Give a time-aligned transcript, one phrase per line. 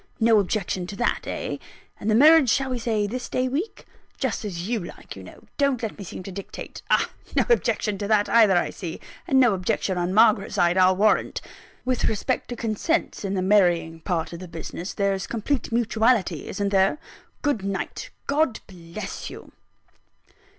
[0.19, 1.57] No objection to that eh?
[1.99, 3.85] And the marriage, shall we say this day week?
[4.17, 6.81] Just as you like, you know don't let me seem to dictate.
[6.89, 7.11] Ah!
[7.35, 11.39] no objection to that, either, I see, and no objection on Margaret's side, I'll warrant!
[11.85, 16.69] With respect to consents, in the marrying part of the business, there's complete mutuality isn't
[16.69, 16.97] there?
[17.43, 19.51] Good night: God bless you!"